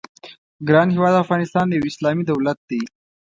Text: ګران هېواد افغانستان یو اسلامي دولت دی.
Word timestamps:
ګران 0.67 0.87
هېواد 0.95 1.15
افغانستان 1.23 1.67
یو 1.69 1.83
اسلامي 1.91 2.23
دولت 2.31 2.57
دی. 2.69 2.81